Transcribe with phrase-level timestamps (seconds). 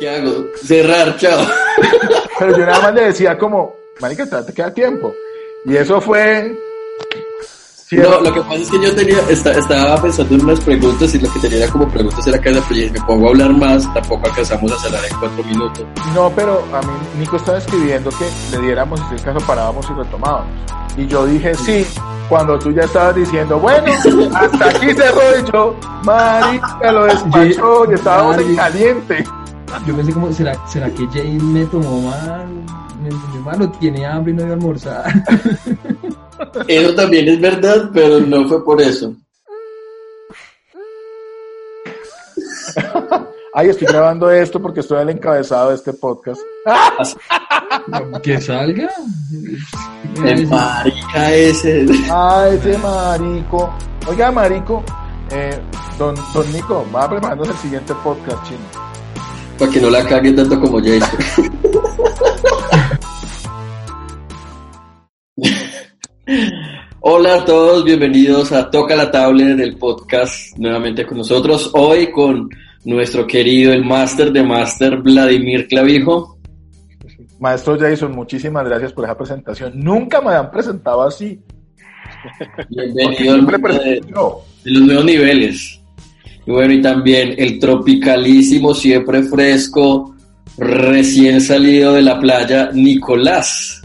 [0.00, 0.46] ¿Qué hago?
[0.64, 1.46] Cerrar, chao.
[2.38, 5.12] Pero yo nada más le decía como, marica, te queda tiempo.
[5.66, 6.58] Y eso fue...
[7.90, 11.30] No, lo que pasa es que yo tenía, estaba pensando en unas preguntas y lo
[11.32, 14.78] que tenía como preguntas era que si me pongo a hablar más, tampoco alcanzamos a
[14.78, 15.84] cerrar en cuatro minutos.
[16.14, 19.92] No, pero a mí Nico estaba escribiendo que le diéramos, si el caso parábamos y
[19.92, 20.46] retomábamos.
[20.96, 21.84] Y yo dije sí,
[22.28, 23.92] cuando tú ya estabas diciendo, bueno,
[24.34, 29.24] hasta aquí cerró y yo, marica, lo despachó y estábamos en caliente.
[29.86, 32.48] Yo pensé como, ¿será, será que Jay me tomó mal?
[33.02, 35.24] Me enseñó mal o tiene hambre y no iba a almorzar.
[36.68, 39.14] Eso también es verdad, pero no fue por eso.
[43.52, 46.40] Ay, estoy grabando esto porque estoy al encabezado de este podcast.
[48.22, 48.90] Que salga.
[50.24, 51.86] El marica ese.
[52.10, 53.72] Ah, ese marico.
[54.06, 54.82] Oiga, marico,
[55.30, 55.58] eh,
[55.98, 58.89] don, don Nico, va preparándose el siguiente podcast, chino.
[59.60, 61.18] Para que no la cague tanto como Jason.
[67.00, 71.72] Hola a todos, bienvenidos a Toca la Tablet del podcast nuevamente con nosotros.
[71.74, 72.48] Hoy con
[72.86, 76.38] nuestro querido, el máster de máster, Vladimir Clavijo.
[77.38, 79.72] Maestro Jason, muchísimas gracias por esa presentación.
[79.74, 81.38] Nunca me han presentado así.
[82.70, 84.00] Bienvenido al de,
[84.64, 85.79] los nuevos niveles.
[86.46, 90.14] Y bueno, y también el tropicalísimo, siempre fresco,
[90.56, 93.82] recién salido de la playa, Nicolás.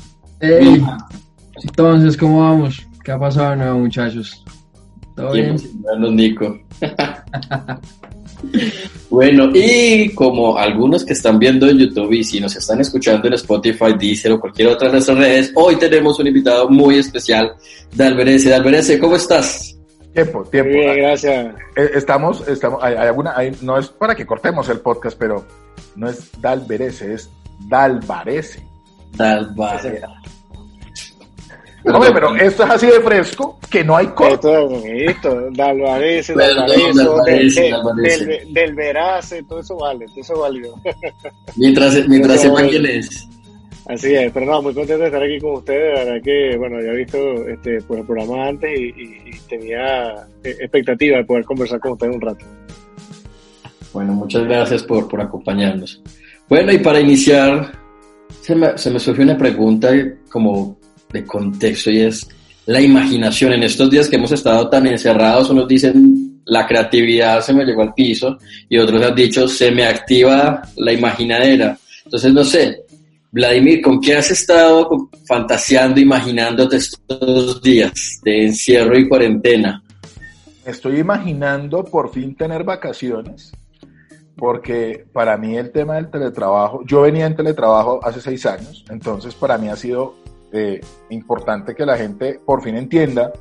[1.63, 2.85] Entonces, ¿cómo vamos?
[3.03, 4.43] ¿Qué ha pasado nuevo, muchachos?
[5.16, 5.55] ¿Todo bien?
[6.11, 6.59] Nico.
[9.09, 13.35] bueno, y como algunos que están viendo en YouTube y si nos están escuchando en
[13.35, 17.53] Spotify, Deezer o cualquier otra de nuestras redes, hoy tenemos un invitado muy especial,
[17.95, 18.49] Dalberese.
[18.49, 19.74] Dalberese, ¿cómo estás?
[20.15, 20.71] Tiempo, tiempo.
[20.71, 21.55] Bien, gracias.
[21.75, 25.45] Eh, estamos, estamos, hay, alguna, no es para que cortemos el podcast, pero
[25.97, 27.29] no es Dalberese, es
[27.67, 28.63] Dalvarese.
[29.11, 30.01] Dalvarese.
[31.83, 34.35] Hombre, pero esto es así de fresco que no hay corte.
[34.35, 40.79] Esto es bonito, Dalvarese, Dalvarese, del, del Verace, todo eso vale, todo eso válido.
[41.57, 43.27] Mientras, mientras sepan quién es.
[43.88, 46.81] Así es, pero no, muy contento de estar aquí con ustedes, la verdad que, bueno,
[46.81, 51.46] ya he visto este, pues, el programa antes y, y, tenía eh, expectativa de poder
[51.46, 52.46] conversar con ustedes un rato.
[53.94, 56.01] Bueno, muchas gracias por, por acompañarnos.
[56.50, 57.72] Bueno, y para iniciar,
[58.41, 59.91] se me, se me surgió una pregunta
[60.29, 60.79] como
[61.13, 62.28] de contexto y es
[62.66, 63.53] la imaginación.
[63.53, 67.81] En estos días que hemos estado tan encerrados, unos dicen la creatividad se me llegó
[67.81, 68.38] al piso
[68.69, 71.78] y otros han dicho se me activa la imaginadera.
[72.03, 72.84] Entonces, no sé,
[73.35, 79.84] Vladimir, ¿con qué has estado fantaseando, imaginándote estos días de encierro y cuarentena?
[80.63, 83.51] Estoy imaginando por fin tener vacaciones,
[84.38, 89.35] porque para mí el tema del teletrabajo, yo venía en teletrabajo hace seis años, entonces
[89.35, 90.16] para mí ha sido
[90.53, 90.79] eh,
[91.09, 93.34] importante que la gente por fin entienda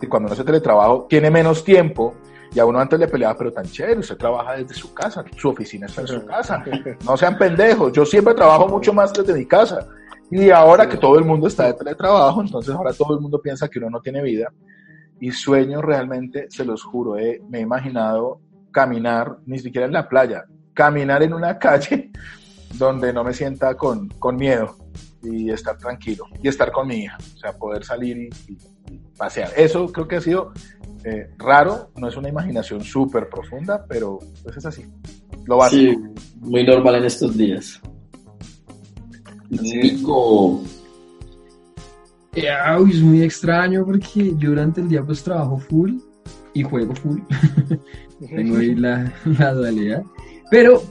[0.00, 2.14] que cuando uno hace teletrabajo tiene menos tiempo
[2.54, 5.48] y a uno antes le peleaba, pero tan chévere, usted trabaja desde su casa, su
[5.48, 6.62] oficina está en su casa.
[7.04, 9.86] No sean pendejos, yo siempre trabajo mucho más desde mi casa.
[10.30, 13.68] Y ahora que todo el mundo está de teletrabajo, entonces ahora todo el mundo piensa
[13.68, 14.52] que uno no tiene vida.
[15.20, 20.08] Y sueño realmente, se los juro, eh, me he imaginado caminar, ni siquiera en la
[20.08, 20.44] playa,
[20.74, 22.10] caminar en una calle
[22.74, 24.76] donde no me sienta con, con miedo
[25.22, 28.58] y estar tranquilo y estar con mi hija, o sea, poder salir y,
[29.16, 29.50] pasear.
[29.56, 30.52] Eso creo que ha sido
[31.04, 34.84] eh, raro, no es una imaginación súper profunda, pero pues es así.
[35.44, 36.00] Lo básico.
[36.16, 37.80] Sí, muy normal en estos días.
[39.50, 40.62] Nico.
[42.32, 45.98] es muy extraño porque yo durante el día pues trabajo full
[46.54, 47.20] y juego full.
[48.34, 50.02] Tengo ahí la, la dualidad.
[50.50, 50.82] Pero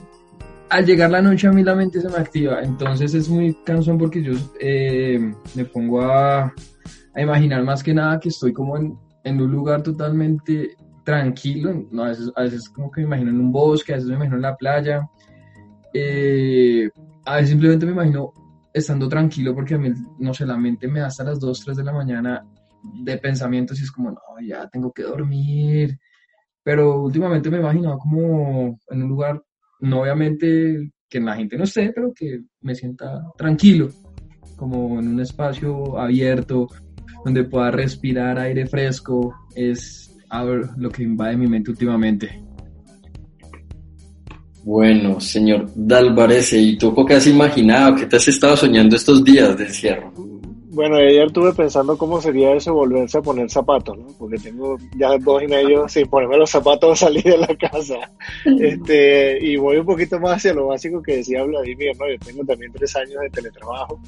[0.68, 3.98] al llegar la noche a mí la mente se me activa, entonces es muy cansón
[3.98, 6.52] porque yo eh, me pongo a,
[7.14, 12.08] a, imaginar más que nada que estoy como en, en un lugar totalmente tranquilo, a,
[12.08, 14.42] veces, a veces como que me imagino en un bosque, a veces me imagino en
[14.42, 15.08] la playa,
[15.92, 16.90] eh,
[17.24, 18.32] a veces simplemente me imagino
[18.72, 21.76] estando tranquilo porque a mí, no sé, la mente me da hasta las 2, 3
[21.76, 22.44] de la mañana
[22.82, 25.98] de pensamientos y es como, no, ya tengo que dormir,
[26.62, 29.42] pero últimamente me he imaginado como en un lugar,
[29.80, 33.88] no obviamente que la gente no esté, pero que me sienta tranquilo,
[34.56, 36.68] como en un espacio abierto,
[37.24, 40.14] donde pueda respirar aire fresco, es
[40.76, 42.42] lo que invade mi mente últimamente.
[44.64, 47.96] Bueno, señor Dalvarese, ¿y tú qué has imaginado?
[47.96, 50.12] ¿Qué te has estado soñando estos días de encierro?
[50.74, 54.08] Bueno, ayer estuve pensando cómo sería eso volverse a poner zapatos, ¿no?
[54.18, 58.10] Porque tengo ya dos y medio sin ponerme los zapatos a salir de la casa.
[58.64, 62.08] Este, y voy un poquito más hacia lo básico que decía Vladimir, ¿no?
[62.08, 64.00] Yo tengo también tres años de teletrabajo.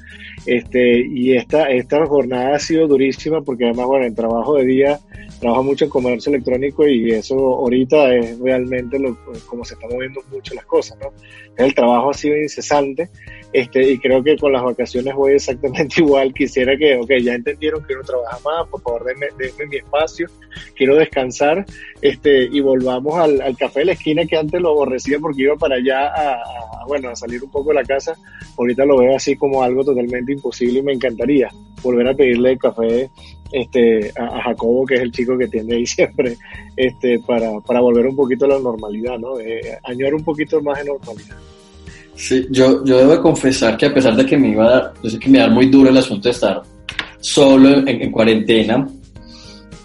[0.45, 5.01] Este, y esta, esta jornada ha sido durísima porque además, bueno, el trabajo de día,
[5.41, 9.17] trabajo mucho en comercio electrónico y eso ahorita es realmente lo,
[9.47, 11.13] como se están moviendo mucho las cosas, ¿no?
[11.57, 13.09] El trabajo ha sido incesante
[13.53, 16.35] este, y creo que con las vacaciones voy exactamente igual.
[16.35, 19.29] Quisiera que, ok, ya entendieron que uno trabaja más, por favor denme,
[19.69, 20.29] mi espacio,
[20.75, 21.65] quiero descansar,
[22.03, 25.57] este, y volvamos al, al, café de la esquina que antes lo aborrecía porque iba
[25.57, 26.43] para allá a,
[26.87, 28.15] bueno, a salir un poco de la casa.
[28.59, 31.49] Ahorita lo veo así como algo totalmente imposible y me encantaría
[31.83, 33.11] volver a pedirle el café
[33.53, 36.37] este, a, Jacobo, que es el chico que tiene ahí siempre,
[36.77, 39.39] este, para, para volver un poquito a la normalidad, ¿no?
[39.41, 41.37] Eh, añorar un poquito más de normalidad.
[42.17, 45.11] Sí, yo, yo debo confesar que a pesar de que me iba a dar, yo
[45.11, 46.63] sé que me da muy duro el asunto de estar
[47.21, 48.89] solo en, cuarentena,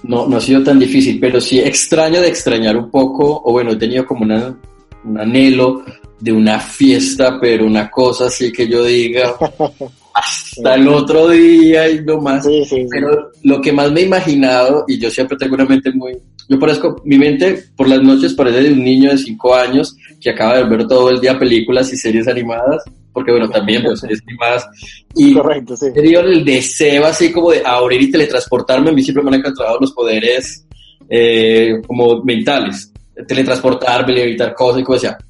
[0.03, 3.71] no, no ha sido tan difícil, pero sí extraño de extrañar un poco, o bueno,
[3.71, 4.55] he tenido como una,
[5.03, 5.83] un anhelo
[6.19, 9.33] de una fiesta, pero una cosa así que yo diga
[10.13, 12.47] hasta el otro día y no más.
[12.89, 16.17] pero lo que más me he imaginado, y yo siempre tengo una mente muy,
[16.47, 20.29] yo parezco, mi mente por las noches parece de un niño de 5 años que
[20.29, 24.21] acaba de ver todo el día películas y series animadas, porque bueno, también pues series
[24.27, 24.67] animadas.
[25.15, 25.87] Y Correcto, sí.
[25.87, 29.39] he tenido el deseo así como de abrir y teletransportarme, a mí siempre me han
[29.39, 30.65] encantado los poderes
[31.09, 32.93] eh, como mentales,
[33.27, 35.25] teletransportarme, evitar cosas y cosas así.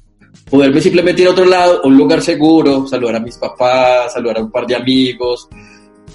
[0.48, 4.38] Poderme simplemente ir a otro lado, a un lugar seguro, saludar a mis papás, saludar
[4.38, 5.48] a un par de amigos,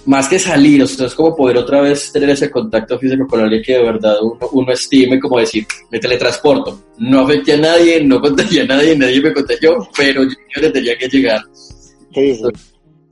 [0.07, 3.41] más que salir, o sea, es como poder otra vez tener ese contacto físico con
[3.41, 6.79] alguien que de verdad uno, uno estime, como decir, me teletransporto.
[6.97, 10.97] No afecté a nadie, no contagié a nadie, nadie me contagió, pero yo le tenía
[10.97, 11.41] que llegar.
[11.51, 12.41] Sí,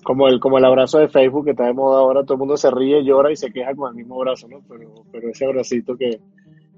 [0.04, 2.56] Como el, como el abrazo de Facebook que está de moda ahora, todo el mundo
[2.56, 4.62] se ríe, llora y se queja con el mismo abrazo, ¿no?
[4.70, 6.18] Pero, pero ese abracito que,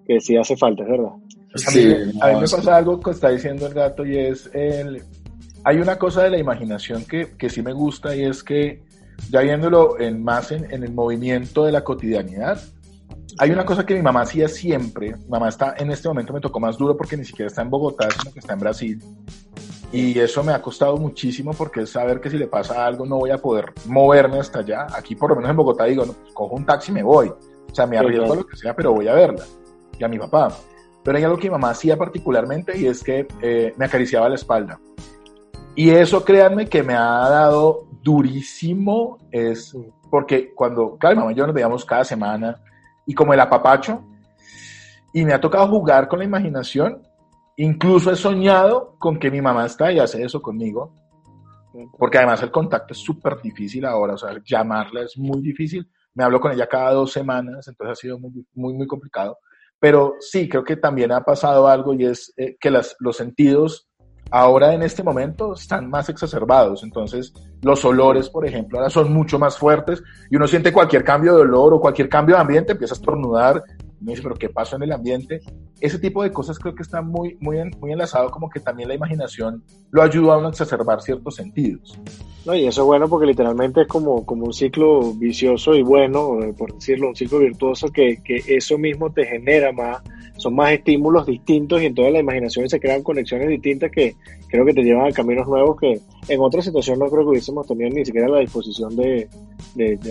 [0.07, 1.11] que sí hace falta, es verdad.
[1.53, 4.99] Sí, a, mí, me pasa algo que está diciendo el gato y es el...
[5.63, 8.86] Hay una cosa de la imaginación que, que sí me gusta y es que
[9.29, 12.61] ya viéndolo en más en, el movimiento de la cotidianidad,
[13.39, 15.15] hay una cosa que mi mamá hacía siempre.
[15.15, 17.69] Mi mamá está en este momento me tocó más duro porque ni siquiera está en
[17.69, 19.03] Bogotá, sino que está en Brasil.
[19.91, 23.17] Y eso me ha costado muchísimo porque es saber que si le pasa algo no
[23.17, 24.87] voy a poder moverme hasta allá.
[24.93, 27.29] Aquí por lo menos en Bogotá digo, no, pues, cojo un taxi y me voy.
[27.29, 29.43] O sea, me arriesgo a lo que sea, pero voy a verla.
[29.97, 30.49] Y a mi papá.
[31.03, 34.35] Pero hay algo que mi mamá hacía particularmente y es que eh, me acariciaba la
[34.35, 34.79] espalda.
[35.75, 39.75] Y eso, créanme, que me ha dado durísimo es
[40.09, 42.55] porque cuando, claro, mamá y yo nos veíamos cada semana
[43.05, 44.01] y como el apapacho,
[45.11, 47.01] y me ha tocado jugar con la imaginación,
[47.57, 50.93] incluso he soñado con que mi mamá está y hace eso conmigo,
[51.97, 56.23] porque además el contacto es súper difícil ahora, o sea, llamarla es muy difícil, me
[56.23, 59.37] hablo con ella cada dos semanas, entonces ha sido muy, muy, muy complicado,
[59.79, 63.86] pero sí, creo que también ha pasado algo y es eh, que las, los sentidos
[64.31, 66.83] ahora en este momento están más exacerbados.
[66.83, 71.35] Entonces, los olores, por ejemplo, ahora son mucho más fuertes y uno siente cualquier cambio
[71.35, 73.63] de olor o cualquier cambio de ambiente, empieza a estornudar.
[73.99, 75.41] Me dice, pero ¿qué pasó en el ambiente?
[75.79, 78.95] Ese tipo de cosas creo que está muy, muy, muy enlazado, como que también la
[78.95, 81.99] imaginación lo ayuda a uno a exacerbar ciertos sentidos.
[82.45, 86.41] No, y eso es bueno porque literalmente es como, como un ciclo vicioso y bueno,
[86.43, 90.01] eh, por decirlo, un ciclo virtuoso que, que eso mismo te genera más
[90.37, 94.15] son más estímulos distintos y en toda la imaginación se crean conexiones distintas que
[94.47, 97.67] creo que te llevan a caminos nuevos que en otra situación no creo que hubiésemos
[97.67, 99.27] tenido ni siquiera la disposición de,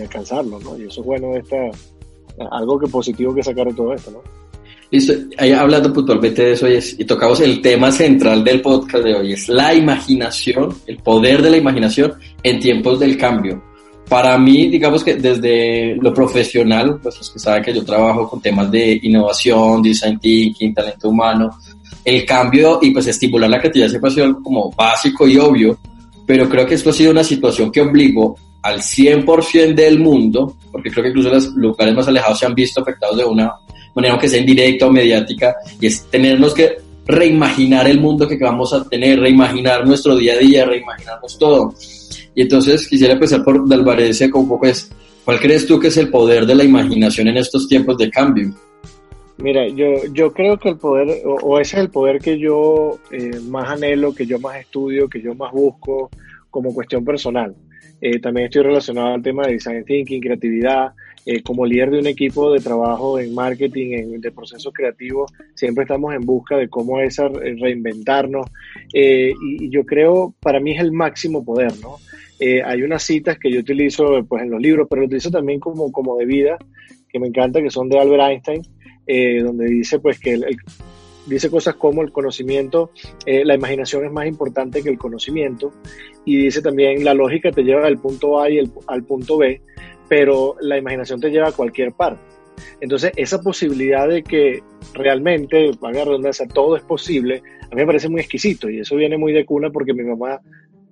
[0.01, 0.77] alcanzarlo, ¿no?
[0.77, 1.57] Y eso es bueno, esta,
[2.51, 4.21] algo que positivo que sacar de todo esto, ¿no?
[4.89, 5.13] Listo,
[5.57, 9.73] hablando puntualmente de eso y tocamos el tema central del podcast de hoy, es la
[9.73, 13.61] imaginación, el poder de la imaginación en tiempos del cambio
[14.09, 18.41] para mí, digamos que desde lo profesional, pues los que saben que yo trabajo con
[18.41, 21.57] temas de innovación, design thinking, talento humano,
[22.05, 25.77] el cambio y pues estimular la creatividad siempre ha sido como básico y obvio,
[26.25, 30.89] pero creo que esto ha sido una situación que obligó al 100% del mundo, porque
[30.89, 33.51] creo que incluso los lugares más alejados se han visto afectados de una
[33.93, 38.73] manera, aunque sea indirecta o mediática, y es tenernos que reimaginar el mundo que vamos
[38.73, 41.73] a tener, reimaginar nuestro día a día, reimaginarnos todo.
[42.37, 44.91] Y entonces quisiera empezar por Dalvarese con un poco es,
[45.25, 48.53] ¿cuál crees tú que es el poder de la imaginación en estos tiempos de cambio?
[49.39, 53.39] Mira, yo, yo creo que el poder, o, ese es el poder que yo eh,
[53.49, 56.11] más anhelo, que yo más estudio, que yo más busco
[56.51, 57.55] como cuestión personal.
[58.01, 60.91] Eh, también estoy relacionado al tema de design thinking, creatividad.
[61.25, 65.85] Eh, como líder de un equipo de trabajo en marketing, en, de procesos creativos, siempre
[65.85, 68.45] estamos en busca de cómo es reinventarnos.
[68.93, 71.97] y, yo creo, para mí es el máximo poder, ¿no?
[72.39, 75.91] Hay unas citas que yo utilizo pues, en los libros, pero lo utilizo también como,
[75.91, 76.57] como de vida,
[77.09, 78.61] que me encanta, que son de Albert Einstein,
[79.05, 80.39] eh, donde dice pues que
[81.25, 82.91] dice cosas como el conocimiento,
[83.25, 85.71] eh, la imaginación es más importante que el conocimiento
[86.25, 89.61] y dice también la lógica te lleva del punto A y al punto B,
[90.09, 92.21] pero la imaginación te lleva a cualquier parte.
[92.81, 94.63] Entonces, esa posibilidad de que
[94.93, 99.17] realmente, para redundancia, todo es posible, a mí me parece muy exquisito y eso viene
[99.17, 100.41] muy de cuna porque mi mamá,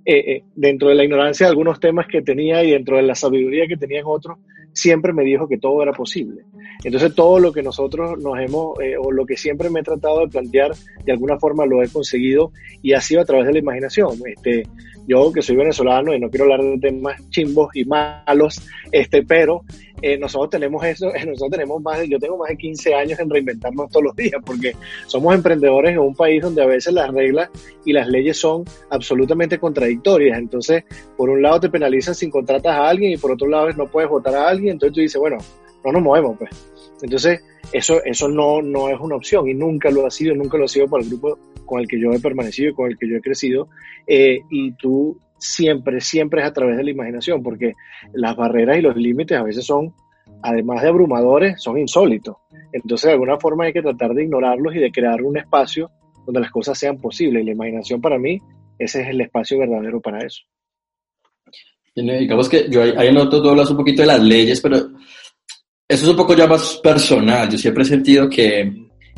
[0.05, 3.67] eh, dentro de la ignorancia de algunos temas que tenía y dentro de la sabiduría
[3.67, 4.37] que tenía en otros,
[4.75, 6.43] siempre me dijo que todo era posible.
[6.83, 10.19] Entonces todo lo que nosotros nos hemos, eh, o lo que siempre me he tratado
[10.19, 10.71] de plantear,
[11.03, 14.19] de alguna forma lo he conseguido y ha sido a través de la imaginación.
[14.25, 14.63] Este,
[15.07, 19.63] yo que soy venezolano y no quiero hablar de temas chimbos y malos, este, pero
[20.01, 23.89] eh, nosotros tenemos eso, nosotros tenemos más, yo tengo más de 15 años en reinventarnos
[23.89, 24.73] todos los días, porque
[25.07, 27.49] somos emprendedores en un país donde a veces las reglas
[27.85, 30.37] y las leyes son absolutamente contradictorias.
[30.37, 30.83] Entonces,
[31.17, 34.09] por un lado te penalizan si contratas a alguien y por otro lado no puedes
[34.09, 35.37] votar a alguien, entonces tú dices, bueno,
[35.83, 36.49] no nos movemos, pues.
[37.01, 37.41] Entonces,
[37.77, 40.67] eso, eso no, no es una opción y nunca lo ha sido, nunca lo ha
[40.69, 43.17] sido para el grupo con el que yo he permanecido y con el que yo
[43.17, 43.67] he crecido.
[44.07, 47.73] Eh, y tú siempre, siempre es a través de la imaginación, porque
[48.13, 49.93] las barreras y los límites a veces son,
[50.41, 52.37] además de abrumadores, son insólitos.
[52.71, 55.91] Entonces, de alguna forma hay que tratar de ignorarlos y de crear un espacio
[56.25, 57.43] donde las cosas sean posibles.
[57.43, 58.39] Y la imaginación para mí,
[58.79, 60.43] ese es el espacio verdadero para eso.
[61.93, 64.77] digamos que yo ahí noto, tú hablas un poquito de las leyes, pero
[65.87, 67.49] eso es un poco ya más personal.
[67.49, 68.61] Yo siempre he sentido que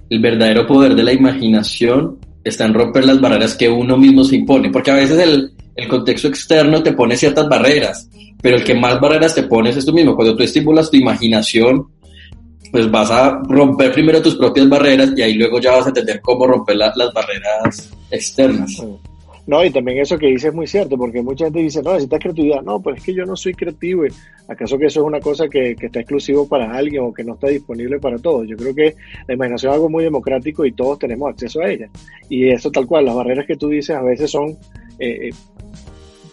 [0.09, 4.35] el verdadero poder de la imaginación está en romper las barreras que uno mismo se
[4.37, 8.09] impone, porque a veces el, el contexto externo te pone ciertas barreras,
[8.41, 10.15] pero el que más barreras te pones es tú mismo.
[10.15, 11.87] Cuando tú estimulas tu imaginación,
[12.71, 16.19] pues vas a romper primero tus propias barreras y ahí luego ya vas a entender
[16.21, 18.83] cómo romper las barreras externas.
[19.47, 22.19] No, y también eso que dices es muy cierto, porque mucha gente dice, no, necesitas
[22.19, 22.61] creatividad.
[22.61, 24.03] No, pues es que yo no soy creativo.
[24.47, 27.33] ¿Acaso que eso es una cosa que, que, está exclusivo para alguien o que no
[27.35, 28.47] está disponible para todos?
[28.47, 28.95] Yo creo que
[29.27, 31.89] la imaginación es algo muy democrático y todos tenemos acceso a ella.
[32.29, 34.57] Y eso tal cual, las barreras que tú dices a veces son
[34.99, 35.29] eh,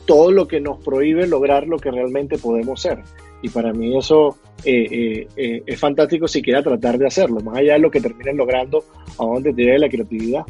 [0.07, 2.99] todo lo que nos prohíbe lograr lo que realmente podemos ser.
[3.43, 7.75] Y para mí eso eh, eh, eh, es fantástico si tratar de hacerlo, más allá
[7.75, 8.85] de lo que terminen logrando,
[9.19, 10.45] a donde te llegue la creatividad.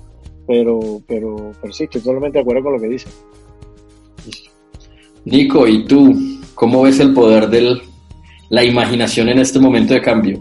[0.46, 3.08] Pero, pero, pero sí, estoy totalmente de acuerdo con lo que dice.
[5.24, 6.14] Nico, ¿y tú
[6.54, 7.80] cómo ves el poder de
[8.50, 10.38] la imaginación en este momento de cambio?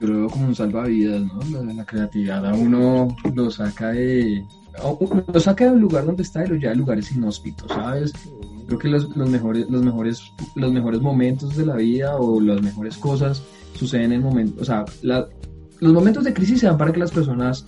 [0.00, 1.40] Yo lo veo como un salvavidas, ¿no?
[1.62, 4.44] La, la creatividad a uno lo saca de,
[5.32, 8.12] lo saca del lugar donde está y lo lleva a lugares inhóspitos, ¿sabes?
[8.66, 10.22] Creo que los, los, mejores, los, mejores,
[10.54, 13.42] los mejores momentos de la vida o las mejores cosas
[13.74, 17.64] suceden en momentos, o sea, los momentos de crisis se dan para que las personas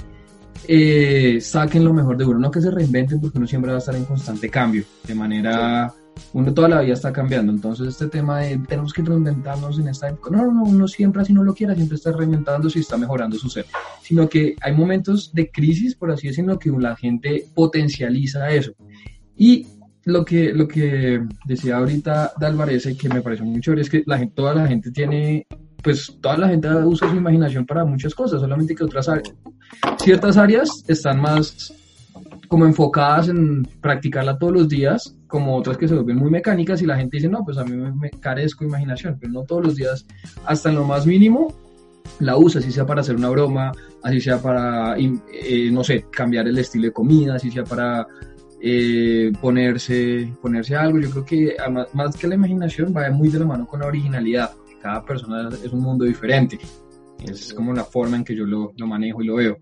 [0.68, 3.80] eh, saquen lo mejor de uno, no que se reinventen porque uno siempre va a
[3.80, 5.92] estar en constante cambio, de manera
[6.32, 7.52] uno toda la vida está cambiando.
[7.52, 11.22] Entonces, este tema de tenemos que reinventarnos en esta época, no, no, no, uno siempre
[11.22, 13.66] así no lo quiera, siempre está reinventándose y está mejorando su ser.
[14.02, 18.72] Sino que hay momentos de crisis, por así decirlo, que la gente potencializa eso.
[19.36, 19.66] Y
[20.04, 24.18] lo que, lo que decía ahorita Dalvarez, que me pareció muy chévere, es que la
[24.18, 25.46] gente, toda la gente tiene,
[25.82, 29.34] pues toda la gente usa su imaginación para muchas cosas, solamente que otras áreas,
[29.98, 31.74] ciertas áreas están más
[32.48, 36.86] como enfocadas en practicarla todos los días, como otras que se vuelven muy mecánicas y
[36.86, 39.76] la gente dice, no, pues a mí me, carezco de imaginación, pero no todos los
[39.76, 40.04] días,
[40.44, 41.54] hasta en lo más mínimo,
[42.20, 43.72] la usa, así sea para hacer una broma,
[44.02, 48.06] así sea para, eh, no sé, cambiar el estilo de comida, así sea para
[48.60, 51.00] eh, ponerse, ponerse algo.
[51.00, 51.56] Yo creo que
[51.94, 55.72] más que la imaginación va muy de la mano con la originalidad, cada persona es
[55.72, 56.58] un mundo diferente.
[57.24, 59.56] Es como la forma en que yo lo, lo manejo y lo veo.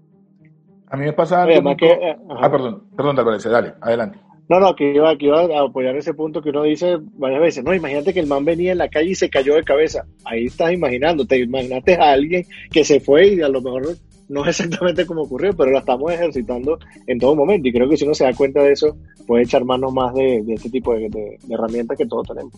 [0.88, 1.76] A mí me pasa algo.
[1.76, 4.18] que, eh, ah, perdón, perdón, Álvarez, dale, adelante.
[4.48, 7.64] No, no, que iba, que iba a apoyar ese punto que uno dice varias veces.
[7.64, 10.04] No, imagínate que el man venía en la calle y se cayó de cabeza.
[10.24, 13.96] Ahí estás imaginando, te imaginaste a alguien que se fue y a lo mejor
[14.28, 17.68] no es exactamente como ocurrió, pero la estamos ejercitando en todo momento.
[17.68, 18.96] Y creo que si uno se da cuenta de eso,
[19.26, 22.52] puede echar mano más de, este tipo de, herramientas que todos tenemos.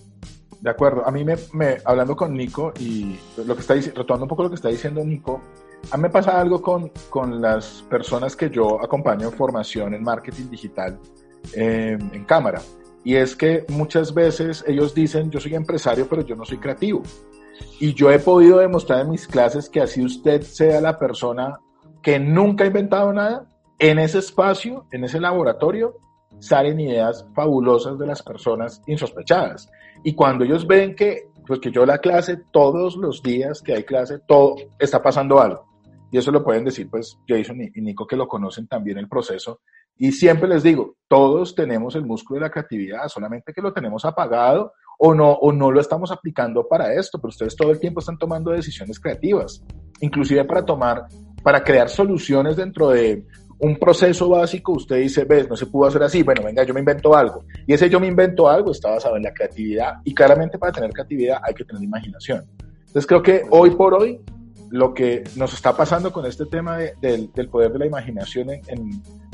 [0.62, 1.04] De acuerdo.
[1.04, 4.48] A mí, me, me, hablando con Nico y lo que está retomando un poco lo
[4.48, 5.40] que está diciendo Nico,
[5.90, 10.04] a mí me pasa algo con, con las personas que yo acompaño en formación en
[10.04, 11.00] marketing digital
[11.52, 12.62] eh, en cámara.
[13.02, 17.02] Y es que muchas veces ellos dicen, yo soy empresario, pero yo no soy creativo.
[17.80, 21.58] Y yo he podido demostrar en mis clases que así usted sea la persona
[22.02, 23.48] que nunca ha inventado nada,
[23.80, 25.96] en ese espacio, en ese laboratorio,
[26.38, 29.70] salen ideas fabulosas de las personas insospechadas.
[30.04, 33.84] Y cuando ellos ven que, pues que yo la clase, todos los días que hay
[33.84, 35.66] clase, todo está pasando algo.
[36.10, 39.60] Y eso lo pueden decir, pues, Jason y Nico, que lo conocen también el proceso.
[39.96, 44.04] Y siempre les digo, todos tenemos el músculo de la creatividad, solamente que lo tenemos
[44.04, 48.00] apagado o no, o no lo estamos aplicando para esto, pero ustedes todo el tiempo
[48.00, 49.62] están tomando decisiones creativas,
[50.00, 51.06] inclusive para tomar,
[51.42, 53.26] para crear soluciones dentro de
[53.62, 56.80] un proceso básico, usted dice, ves, no se pudo hacer así, bueno, venga, yo me
[56.80, 57.44] invento algo.
[57.64, 60.90] Y ese yo me invento algo está basado en la creatividad y claramente para tener
[60.90, 62.44] creatividad hay que tener imaginación.
[62.58, 64.20] Entonces creo que hoy por hoy
[64.70, 68.62] lo que nos está pasando con este tema del poder de la imaginación en,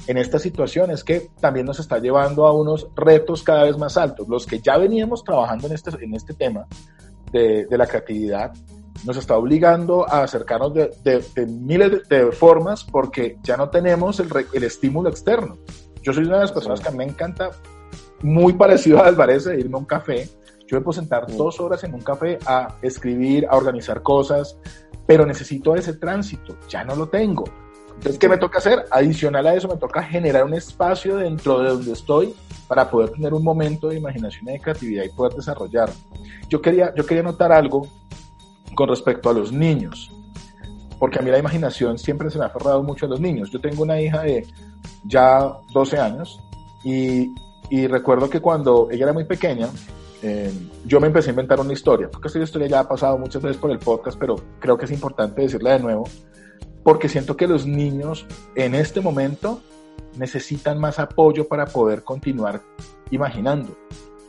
[0.06, 3.96] en, esta situación es que también nos está llevando a unos retos cada vez más
[3.96, 4.28] altos.
[4.28, 6.66] Los que ya veníamos trabajando en este, en este tema
[7.32, 8.52] de la creatividad,
[9.04, 14.64] nos está obligando a acercarnos de, miles de, formas porque ya no tenemos el, el,
[14.64, 15.58] estímulo externo.
[16.02, 17.50] Yo soy una de las personas que me encanta,
[18.22, 20.28] muy parecido a Álvarez, de irme a un café.
[20.66, 24.58] Yo me puedo sentar dos horas en un café a escribir, a organizar cosas,
[25.06, 27.44] pero necesito ese tránsito, ya no lo tengo.
[27.98, 28.84] Entonces, ¿qué me toca hacer?
[28.90, 32.34] Adicional a eso, me toca generar un espacio dentro de donde estoy
[32.68, 35.90] para poder tener un momento de imaginación y de creatividad y poder desarrollar.
[36.48, 37.88] Yo quería, yo quería notar algo
[38.74, 40.10] con respecto a los niños,
[40.98, 43.50] porque a mí la imaginación siempre se me ha aferrado mucho a los niños.
[43.50, 44.46] Yo tengo una hija de
[45.04, 46.40] ya 12 años
[46.84, 47.32] y,
[47.88, 49.68] recuerdo que cuando ella era muy pequeña,
[50.22, 50.52] eh,
[50.84, 53.58] yo me empecé a inventar una historia, porque esta historia ya ha pasado muchas veces
[53.58, 56.04] por el podcast, pero creo que es importante decirla de nuevo,
[56.82, 59.60] porque siento que los niños en este momento
[60.16, 62.62] necesitan más apoyo para poder continuar
[63.10, 63.76] imaginando,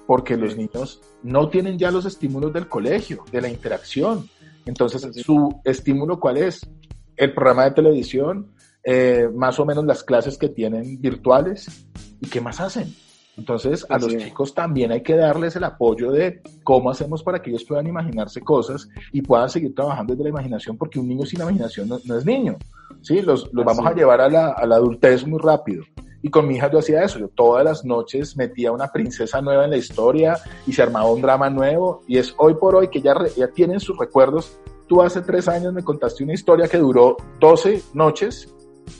[0.09, 4.27] porque los niños no tienen ya los estímulos del colegio, de la interacción,
[4.65, 6.67] entonces, su estímulo, ¿cuál es?
[7.15, 8.51] El programa de televisión,
[8.83, 11.85] eh, más o menos las clases que tienen virtuales
[12.19, 12.91] y qué más hacen.
[13.37, 17.51] Entonces, a los chicos también hay que darles el apoyo de cómo hacemos para que
[17.51, 21.41] ellos puedan imaginarse cosas y puedan seguir trabajando desde la imaginación, porque un niño sin
[21.41, 22.57] imaginación no, es niño.
[23.03, 23.21] ¿sí?
[23.21, 25.83] Los, los vamos a llevar a la, a la, adultez muy rápido.
[26.21, 29.65] Y con mi hija yo hacía eso, yo todas las noches metía una princesa nueva
[29.65, 33.01] en la historia y se armaba un drama nuevo y es hoy por hoy que
[33.01, 34.59] ya, ya tienen sus recuerdos.
[34.87, 38.53] Tú hace tres años me contaste una historia que duró 12 noches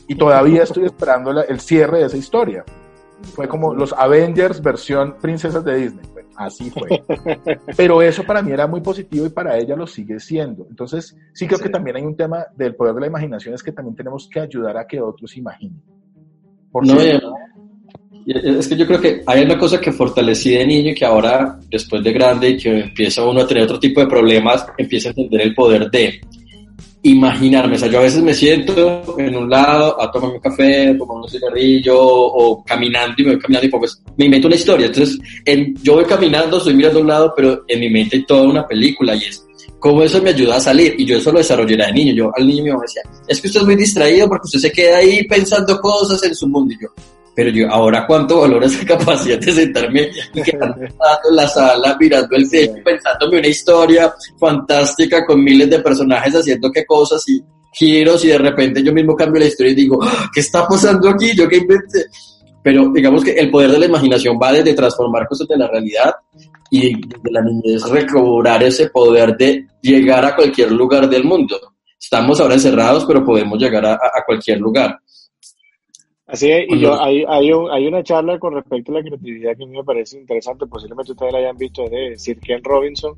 [0.07, 2.63] y todavía estoy esperando el cierre de esa historia.
[3.33, 6.05] Fue como los Avengers versión princesas de Disney.
[6.37, 7.03] así fue.
[7.75, 10.67] Pero eso para mí era muy positivo y para ella lo sigue siendo.
[10.69, 13.73] Entonces, sí creo que también hay un tema del poder de la imaginación, es que
[13.73, 15.98] también tenemos que ayudar a que otros imaginen
[16.73, 16.99] no,
[18.25, 21.59] es que yo creo que hay una cosa que fortalecí de niño y que ahora,
[21.69, 25.11] después de grande y que empieza uno a tener otro tipo de problemas, empieza a
[25.11, 26.21] entender el poder de
[27.01, 27.75] imaginarme.
[27.75, 30.97] O sea, yo a veces me siento en un lado a tomar un café, a
[30.97, 34.87] tomar un cigarrillo o caminando y me voy caminando y pues me invento una historia.
[34.87, 38.25] Entonces, en, yo voy caminando, estoy mirando a un lado, pero en mi mente hay
[38.25, 39.45] toda una película y es
[39.79, 40.95] cómo eso me ayuda a salir.
[40.97, 42.13] Y yo eso lo desarrollé de niño.
[42.13, 44.97] Yo al niño me decía, es que usted es muy distraído porque usted se queda
[44.97, 46.73] ahí pensando cosas en su mundo.
[46.73, 46.89] Y yo,
[47.39, 50.87] pero yo ahora cuánto valoro esa capacidad de sentarme y quedarme
[51.29, 56.69] en la sala mirando el techo, pensándome una historia fantástica con miles de personajes haciendo
[56.69, 60.29] qué cosas y giros y de repente yo mismo cambio la historia y digo, ah,
[60.33, 61.33] ¿qué está pasando aquí?
[61.33, 62.07] ¿Yo qué inventé?
[62.61, 66.13] Pero digamos que el poder de la imaginación va desde transformar cosas de la realidad
[66.69, 71.57] y de la niñez recobrar ese poder de llegar a cualquier lugar del mundo.
[71.99, 74.97] Estamos ahora encerrados, pero podemos llegar a, cualquier lugar.
[76.25, 79.63] Así es, y yo, hay, hay, hay, una charla con respecto a la creatividad que
[79.63, 83.17] a mí me parece interesante, posiblemente ustedes la hayan visto, es de Sir Ken Robinson,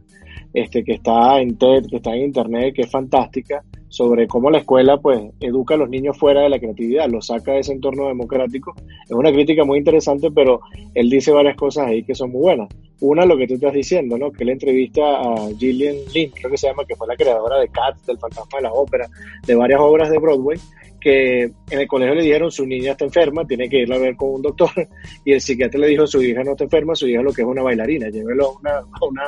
[0.54, 4.60] este, que está en TED, que está en Internet, que es fantástica, sobre cómo la
[4.60, 8.08] escuela pues educa a los niños fuera de la creatividad, los saca de ese entorno
[8.08, 8.74] democrático.
[9.04, 10.62] Es una crítica muy interesante, pero
[10.94, 12.70] él dice varias cosas ahí que son muy buenas.
[13.02, 14.32] Una, lo que tú estás diciendo, ¿no?
[14.32, 17.68] Que la entrevista a Gillian Lynn, creo que se llama, que fue la creadora de
[17.70, 19.08] Cats, del Fantasma de la Ópera,
[19.46, 20.60] de varias obras de Broadway,
[21.00, 24.16] que en el colegio le dijeron su niña está enferma, tiene que irla a ver
[24.16, 24.70] con un doctor,
[25.26, 27.48] y el psiquiatra le dijo su hija no está enferma, su hija lo que es
[27.48, 29.24] una bailarina, llévelo a una, a una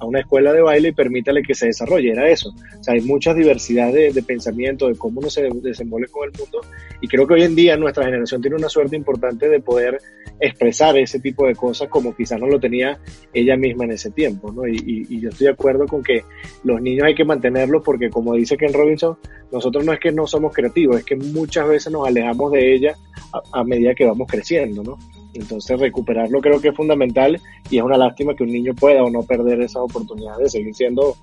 [0.00, 2.12] a una escuela de baile y permítale que se desarrolle.
[2.12, 2.52] Era eso.
[2.78, 6.38] O sea, hay mucha diversidad de, de, pensamiento, de cómo uno se desenvuelve con el
[6.38, 6.60] mundo.
[7.00, 10.00] Y creo que hoy en día nuestra generación tiene una suerte importante de poder
[10.40, 12.98] expresar ese tipo de cosas como quizás no lo tenía
[13.34, 14.50] ella misma en ese tiempo.
[14.50, 14.66] ¿no?
[14.66, 16.24] Y, y, yo estoy de acuerdo con que
[16.64, 19.18] los niños hay que mantenerlos porque, como dice Ken Robinson,
[19.52, 22.94] nosotros no es que no somos creativos, es que muchas veces nos alejamos de ella
[23.32, 24.82] a, a medida que vamos creciendo.
[24.82, 24.98] ¿no?
[25.34, 27.40] Entonces recuperarlo creo que es fundamental
[27.70, 30.74] y es una lástima que un niño pueda o no perder esa oportunidad de seguir
[30.74, 31.16] siendo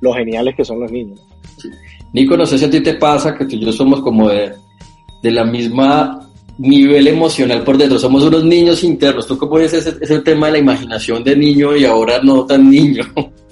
[0.00, 1.20] lo geniales que son los niños.
[2.12, 4.52] Nico, no sé si a ti te pasa que tú y yo somos como de,
[5.22, 9.26] de la misma nivel emocional por dentro, somos unos niños internos.
[9.26, 12.68] ¿Tú cómo ves ese, ese tema de la imaginación de niño y ahora no tan
[12.68, 13.04] niño?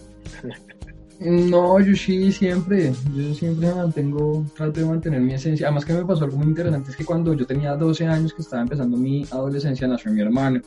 [1.21, 5.69] No, yo sí siempre, yo siempre mantengo, trato de mantener mi esencia.
[5.69, 8.43] Además que me pasó algo muy interesante, es que cuando yo tenía 12 años que
[8.43, 10.61] estaba empezando mi adolescencia, nació mi hermano.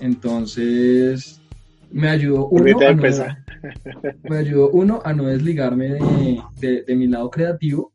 [0.00, 1.40] Entonces,
[1.90, 3.02] me ayudó uno, a no,
[4.22, 7.92] me ayudó uno a no desligarme de, de, de, mi lado creativo,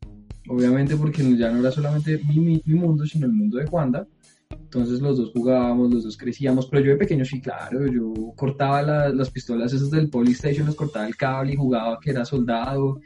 [0.48, 4.06] obviamente porque ya no era solamente mi, mi mundo, sino el mundo de Juanda.
[4.50, 8.82] Entonces los dos jugábamos, los dos crecíamos, pero yo de pequeño sí, claro, yo cortaba
[8.82, 13.00] la, las pistolas esas del Polystation, les cortaba el cable y jugaba que era soldado,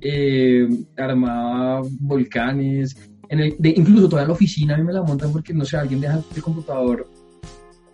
[0.00, 2.96] eh, armaba volcanes,
[3.28, 5.76] en el, de, incluso toda la oficina a mí me la montan porque, no sé,
[5.76, 7.08] alguien deja el computador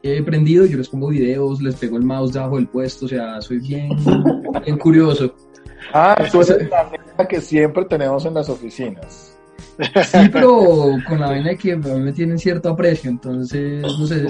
[0.02, 3.40] eh, prendido, yo les pongo videos, les pego el mouse debajo del puesto, o sea,
[3.40, 3.90] soy bien,
[4.64, 5.34] bien curioso.
[5.94, 6.68] Ah, eso es
[7.18, 9.38] la que siempre tenemos en las oficinas.
[9.78, 14.26] Sí, pero con la vaina que me tienen cierto aprecio, entonces, no sé.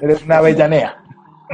[0.00, 0.96] Eres una avellanea.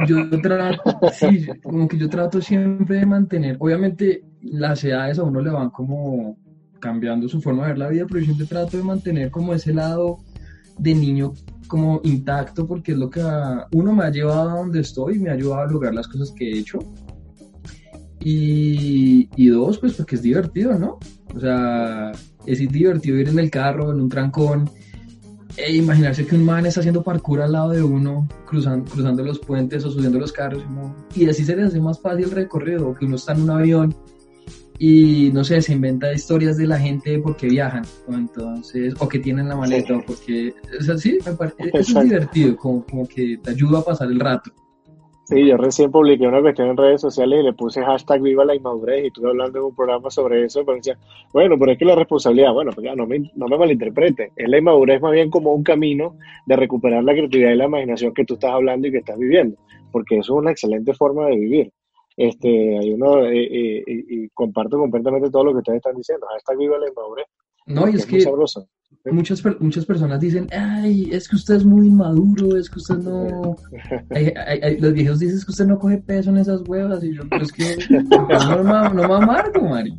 [0.07, 0.81] Yo trato,
[1.13, 5.69] sí, como que yo trato siempre de mantener, obviamente las edades a uno le van
[5.69, 6.37] como
[6.79, 9.73] cambiando su forma de ver la vida, pero yo siempre trato de mantener como ese
[9.73, 10.19] lado
[10.77, 11.33] de niño
[11.67, 13.21] como intacto, porque es lo que
[13.73, 16.49] uno me ha llevado a donde estoy, me ha ayudado a lograr las cosas que
[16.49, 16.79] he hecho.
[18.19, 20.99] Y, y dos, pues porque es divertido, ¿no?
[21.33, 22.11] O sea,
[22.45, 24.69] es divertido ir en el carro, en un trancón,
[25.57, 29.39] e imaginarse que un man está haciendo parkour al lado de uno, cruzando, cruzando los
[29.39, 30.63] puentes o subiendo los carros,
[31.15, 33.49] y así se le hace más fácil el recorrido, o que uno está en un
[33.49, 33.95] avión
[34.83, 39.19] y no sé, se inventa historias de la gente porque viajan, o entonces, o que
[39.19, 43.37] tienen la maleta, o porque, o sea, sí, me parece, es divertido, como, como que
[43.43, 44.51] te ayuda a pasar el rato.
[45.31, 48.53] Sí, yo recién publiqué una cuestión en redes sociales y le puse hashtag viva la
[48.53, 50.99] inmadurez y estuve hablando en un programa sobre eso, pero decía,
[51.31, 54.49] bueno, pero es que la responsabilidad, bueno, pues ya no me, no me malinterprete, es
[54.49, 58.25] la inmadurez más bien como un camino de recuperar la creatividad y la imaginación que
[58.25, 59.57] tú estás hablando y que estás viviendo,
[59.93, 61.71] porque eso es una excelente forma de vivir.
[62.17, 66.57] Este, hay uno, eh, eh, y comparto completamente todo lo que ustedes están diciendo, hashtag
[66.57, 67.27] viva la inmadurez.
[67.67, 68.19] No, y es, es que
[69.05, 73.55] muchas, muchas personas dicen, ay, es que usted es muy inmaduro, es que usted no...
[74.79, 77.51] los viejos dicen que usted no coge peso en esas huevas, y yo, pero es
[77.51, 79.97] que no, no, no me amargo, Mari.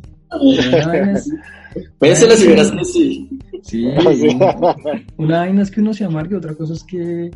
[1.99, 3.29] Pese las ideas que sí.
[3.63, 3.85] Sí,
[5.15, 7.31] una vaina es que uno se amargue, otra cosa es que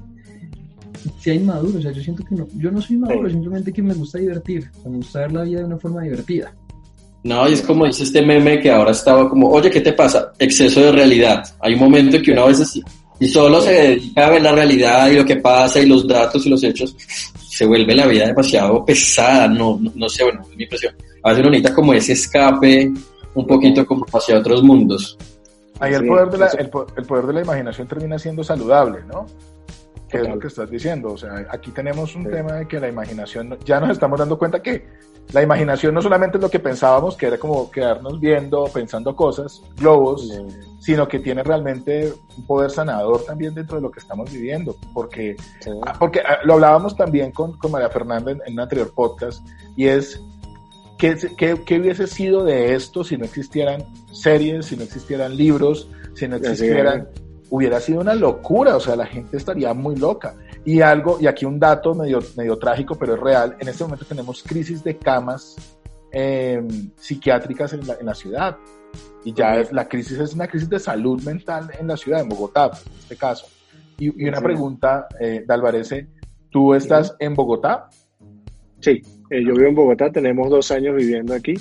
[1.22, 3.94] sea inmaduro, o sea, yo siento que no, yo no soy inmaduro, simplemente que me
[3.94, 6.54] gusta divertir, me gusta ver la vida de una forma divertida.
[7.24, 10.27] No, y es como dice este meme que ahora estaba como, oye, ¿qué te pasa?
[10.40, 11.44] Exceso de realidad.
[11.60, 12.80] Hay un momento en que uno a veces,
[13.20, 16.46] y solo se dedica a ver la realidad y lo que pasa y los datos
[16.46, 16.96] y los hechos,
[17.50, 20.96] se vuelve la vida demasiado pesada, no, no, sé, bueno, es mi impresión.
[21.24, 22.92] A veces uno necesita como ese escape
[23.34, 25.18] un poquito como hacia otros mundos.
[25.80, 29.26] Ahí el poder, de la, el, el poder de la imaginación termina siendo saludable, ¿no?
[30.10, 31.12] que es lo que estás diciendo.
[31.12, 34.62] O sea, aquí tenemos un tema de que la imaginación, ya nos estamos dando cuenta
[34.62, 34.86] que
[35.34, 39.62] la imaginación no solamente es lo que pensábamos, que era como quedarnos viendo, pensando cosas,
[39.76, 40.32] globos,
[40.80, 44.76] sino que tiene realmente un poder sanador también dentro de lo que estamos viviendo.
[44.94, 45.36] Porque,
[45.86, 49.88] ah, porque ah, lo hablábamos también con, con María Fernanda en, un anterior podcast, y
[49.88, 50.22] es
[50.98, 55.88] ¿Qué, ¿Qué, qué, hubiese sido de esto si no existieran series, si no existieran libros,
[56.16, 57.08] si no existieran
[57.50, 60.36] hubiera sido una locura, o sea, la gente estaría muy loca.
[60.68, 64.04] Y algo, y aquí un dato medio, medio trágico, pero es real, en este momento
[64.04, 65.56] tenemos crisis de camas
[66.12, 68.58] em, psiquiátricas en la, en la, ciudad.
[69.24, 72.28] Y ya es, la crisis es una crisis de salud mental en la ciudad, en
[72.28, 73.48] Bogotá, en este caso.
[73.98, 76.08] Y, y una pregunta, eh, Dalvarese,
[76.50, 77.88] ¿tú estás en Bogotá?
[78.82, 81.54] Sí, eh, yo vivo en Bogotá, tenemos dos años viviendo aquí.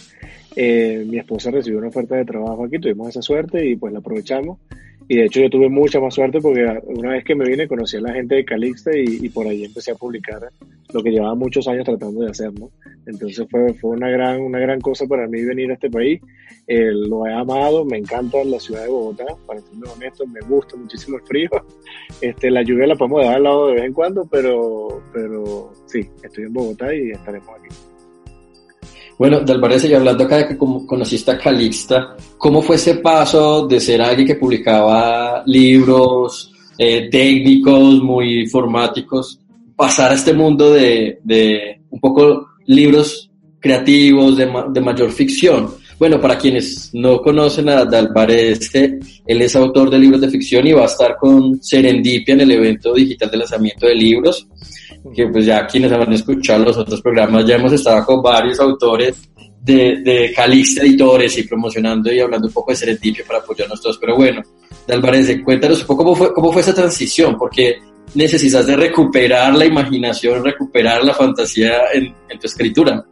[0.56, 4.00] Eh, mi esposa recibió una oferta de trabajo aquí, tuvimos esa suerte y pues la
[4.00, 4.58] aprovechamos.
[5.08, 7.96] Y de hecho yo tuve mucha más suerte porque una vez que me vine conocí
[7.96, 10.40] a la gente de Calixta y, por ahí empecé a publicar
[10.92, 12.70] lo que llevaba muchos años tratando de hacer, ¿no?
[13.06, 16.20] Entonces fue, fue una, gran, una gran cosa para mí venir a este país.
[16.66, 20.76] Eh, lo he amado, me encanta la ciudad de Bogotá, para ser honesto, me gusta
[20.76, 21.50] muchísimo el frío.
[22.20, 26.08] Este, la lluvia la podemos dejar al lado de vez en cuando, pero, pero sí,
[26.22, 27.68] estoy en Bogotá y estaremos aquí.
[29.18, 33.80] Bueno, Dalvarez, y hablando acá de que conociste a Calixta, ¿cómo fue ese paso de
[33.80, 39.40] ser alguien que publicaba libros eh, técnicos, muy informáticos,
[39.74, 45.70] pasar a este mundo de, de un poco libros creativos, de, de, mayor ficción?
[45.98, 50.72] Bueno, para quienes no conocen a Dalvarez, él es autor de libros de ficción y
[50.72, 54.46] va a estar con Serendipia en el evento digital de lanzamiento de libros
[55.14, 59.30] que pues ya quienes han escuchado los otros programas ya hemos estado con varios autores
[59.60, 63.98] de, de Calixta Editores y promocionando y hablando un poco de Serendipia para apoyarnos todos.
[63.98, 64.42] Pero bueno,
[64.86, 67.76] de Álvarez, cuéntanos un poco cómo fue, cómo fue esa transición, porque
[68.14, 73.04] necesitas de recuperar la imaginación, recuperar la fantasía en, en tu escritura.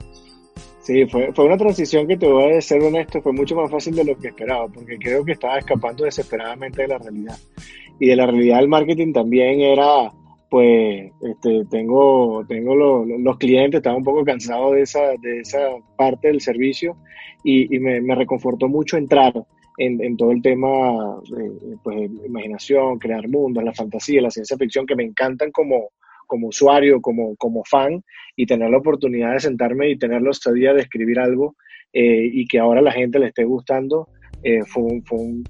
[0.84, 3.94] Sí, fue, fue una transición que te voy a ser honesto, fue mucho más fácil
[3.94, 7.38] de lo que esperaba, porque creo que estaba escapando desesperadamente de la realidad.
[7.98, 10.12] Y de la realidad del marketing también era,
[10.54, 15.58] pues, este, tengo, tengo los clientes, estaba un poco cansado de esa, de esa
[15.96, 16.96] parte del servicio
[17.42, 19.32] y, y me, me, reconfortó mucho entrar
[19.78, 24.86] en, en todo el tema de pues, imaginación, crear mundos, la fantasía, la ciencia ficción,
[24.86, 25.88] que me encantan como,
[26.28, 28.04] como usuario, como, como fan,
[28.36, 31.56] y tener la oportunidad de sentarme y tener los días de escribir algo
[31.92, 34.06] eh, y que ahora la gente le esté gustando,
[34.44, 35.44] eh, fue, un, fue, un,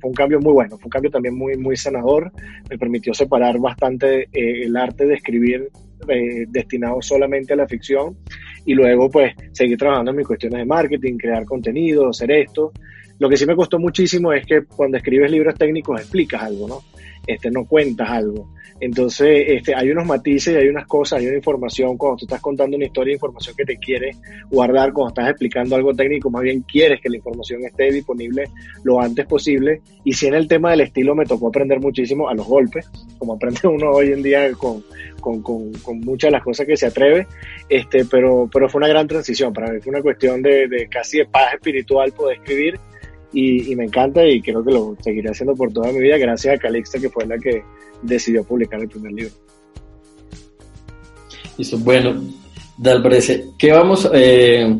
[0.00, 2.32] fue, un, cambio muy bueno, fue un cambio también muy, muy sanador,
[2.68, 5.70] me permitió separar bastante eh, el arte de escribir
[6.08, 8.16] eh, destinado solamente a la ficción
[8.64, 12.72] y luego pues seguir trabajando en mis cuestiones de marketing, crear contenido, hacer esto.
[13.18, 16.80] Lo que sí me costó muchísimo es que cuando escribes libros técnicos explicas algo, ¿no?
[17.28, 18.48] Este, no cuentas algo.
[18.80, 22.74] Entonces, este, hay unos matices, hay unas cosas, hay una información, cuando tú estás contando
[22.76, 24.16] una historia, información que te quieres
[24.50, 28.44] guardar, cuando estás explicando algo técnico, más bien quieres que la información esté disponible
[28.84, 29.82] lo antes posible.
[30.04, 33.34] Y si en el tema del estilo me tocó aprender muchísimo a los golpes, como
[33.34, 34.82] aprende uno hoy en día con,
[35.20, 37.26] con, con, con muchas de las cosas que se atreve,
[37.68, 41.18] este, pero, pero fue una gran transición, para mí fue una cuestión de, de casi
[41.18, 42.80] de paz espiritual poder escribir
[43.32, 46.54] y, y, me encanta y creo que lo seguiré haciendo por toda mi vida gracias
[46.54, 47.62] a Calixta que fue la que
[48.02, 49.34] decidió publicar el primer libro.
[51.56, 52.22] Listo, bueno,
[52.76, 54.08] Dalbrece, ¿qué vamos?
[54.14, 54.78] Eh,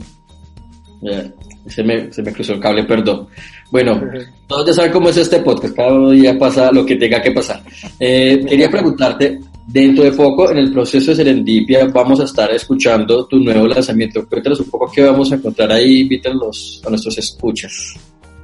[1.67, 3.27] se, me, se me cruzó el cable, perdón.
[3.71, 4.01] Bueno,
[4.47, 7.63] todos ya saben cómo es este podcast, cada día pasa lo que tenga que pasar.
[7.99, 13.27] Eh, quería preguntarte, dentro de poco, en el proceso de Serendipia, vamos a estar escuchando
[13.27, 14.27] tu nuevo lanzamiento.
[14.27, 17.95] Cuéntanos un poco qué vamos a encontrar ahí, invítanos a nuestros escuchas.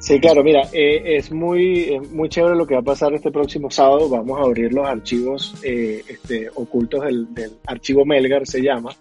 [0.04, 3.70] Sí, claro, mira, eh, es muy, muy chévere lo que va a pasar este próximo
[3.70, 4.06] sábado.
[4.10, 8.94] Vamos a abrir los archivos eh, este, ocultos del, del, archivo Melgar, se llama.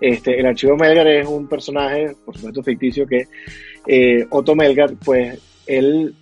[0.00, 3.26] Este, el archivo Melgar es un personaje, por supuesto ficticio, que
[3.88, 6.14] eh, Otto Melgar, pues él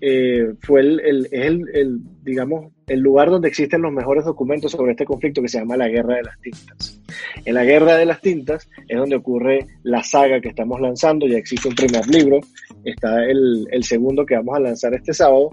[0.00, 4.90] eh, fue el, el, el, el, digamos, el lugar donde existen los mejores documentos sobre
[4.90, 6.97] este conflicto que se llama la Guerra de las Tintas.
[7.44, 11.38] En la Guerra de las Tintas es donde ocurre la saga que estamos lanzando, ya
[11.38, 12.40] existe un primer libro,
[12.84, 15.50] está el, el segundo que vamos a lanzar este sábado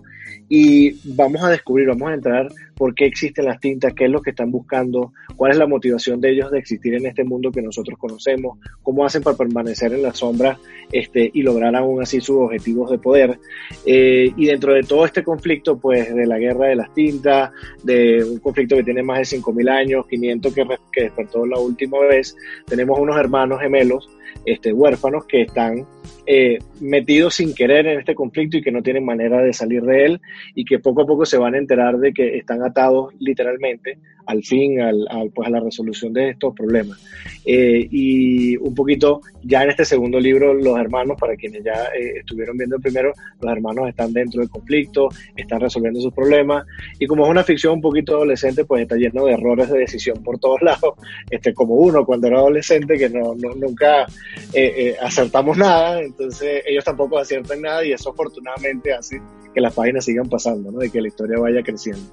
[0.49, 4.21] y vamos a descubrir, vamos a entrar por qué existen las tintas, qué es lo
[4.21, 7.61] que están buscando, cuál es la motivación de ellos de existir en este mundo que
[7.61, 10.57] nosotros conocemos, cómo hacen para permanecer en la sombra
[10.91, 13.39] este, y lograr aún así sus objetivos de poder.
[13.85, 17.51] Eh, y dentro de todo este conflicto, pues de la guerra de las tintas,
[17.83, 21.99] de un conflicto que tiene más de 5.000 años, 500 que, que despertó la última
[21.99, 24.09] vez, tenemos unos hermanos gemelos,
[24.45, 25.85] este, huérfanos, que están
[26.27, 30.05] eh, metidos sin querer en este conflicto y que no tienen manera de salir de
[30.05, 30.21] él
[30.55, 34.43] y que poco a poco se van a enterar de que están atados literalmente al
[34.43, 36.99] fin, al, al, pues a la resolución de estos problemas.
[37.45, 42.19] Eh, y un poquito, ya en este segundo libro, los hermanos, para quienes ya eh,
[42.19, 46.65] estuvieron viendo el primero, los hermanos están dentro del conflicto, están resolviendo sus problemas,
[46.99, 50.23] y como es una ficción un poquito adolescente, pues está lleno de errores de decisión
[50.23, 50.95] por todos lados,
[51.29, 54.07] este, como uno cuando era adolescente, que no, no nunca
[54.53, 59.21] eh, acertamos nada, entonces ellos tampoco aciertan nada, y eso afortunadamente hace
[59.53, 60.83] que las páginas sigan pasando, ¿no?
[60.83, 62.03] y que la historia vaya creciendo.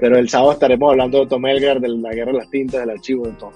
[0.00, 2.90] Pero el sábado estaremos hablando de Tom Elgar, de la guerra de las tintas, del
[2.90, 3.52] archivo, de todo.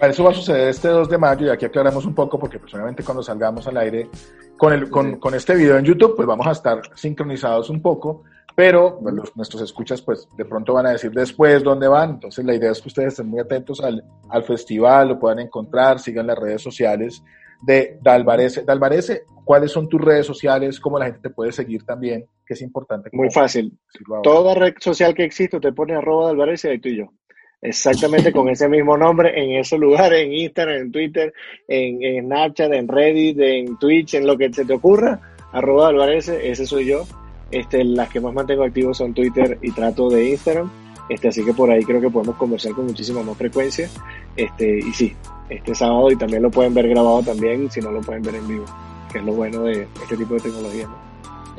[0.00, 3.02] Eso va a suceder este 2 de mayo y aquí aclaramos un poco porque personalmente
[3.02, 4.08] cuando salgamos al aire
[4.56, 8.22] con, el, con, con este video en YouTube pues vamos a estar sincronizados un poco,
[8.54, 12.44] pero pues, los, nuestros escuchas pues de pronto van a decir después dónde van, entonces
[12.44, 16.28] la idea es que ustedes estén muy atentos al, al festival, lo puedan encontrar, sigan
[16.28, 17.20] las redes sociales
[17.62, 18.64] de Dalvarese.
[18.64, 20.80] Dalvarese, ¿cuáles son tus redes sociales?
[20.80, 22.26] ¿Cómo la gente te puede seguir también?
[22.46, 23.10] Que es importante.
[23.12, 23.76] Muy fácil.
[24.22, 27.12] Toda red social que existe, te pone arroba Dalvarese y ahí tú y yo.
[27.60, 31.34] Exactamente con ese mismo nombre, en ese lugar, en Instagram, en Twitter,
[31.66, 35.20] en, en, Snapchat, en Reddit, en Twitch, en lo que se te ocurra,
[35.52, 37.04] arroba ese soy yo.
[37.50, 40.70] Este, las que más mantengo activos son Twitter y trato de Instagram.
[41.08, 43.88] Este, así que por ahí creo que podemos conversar con muchísima más frecuencia.
[44.36, 45.16] Este, y sí,
[45.48, 48.48] este sábado y también lo pueden ver grabado también, si no lo pueden ver en
[48.48, 48.64] vivo,
[49.12, 50.86] que es lo bueno de este tipo de tecnología.
[50.86, 51.08] ¿no?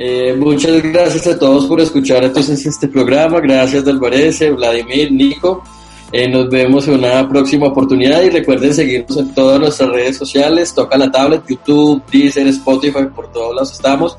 [0.02, 3.42] Eh, muchas gracias a todos por escuchar entonces este programa.
[3.42, 5.62] Gracias Dalvarese, Vladimir, Nico.
[6.14, 10.74] Eh, nos vemos en una próxima oportunidad y recuerden seguirnos en todas nuestras redes sociales.
[10.74, 14.18] Toca la tablet, YouTube, Deezer, Spotify, por todos lados estamos.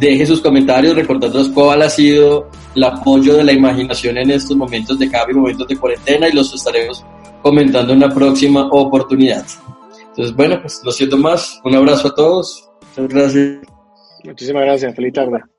[0.00, 4.98] Deje sus comentarios recordándonos cuál ha sido el apoyo de la imaginación en estos momentos
[4.98, 7.04] de cambio, momentos de cuarentena y los estaremos
[7.42, 9.44] comentando en una próxima oportunidad.
[10.08, 11.60] Entonces, bueno, pues no siento más.
[11.64, 12.70] Un abrazo a todos.
[12.96, 13.58] Muchas gracias.
[14.24, 14.94] Muchísimas gracias.
[14.94, 15.49] Feliz tarde.